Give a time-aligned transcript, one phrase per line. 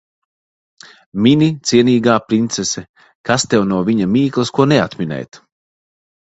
[1.25, 2.85] Mini, cienīgā princese.
[3.31, 5.45] Kas tev no viņa mīklas ko neatminēt.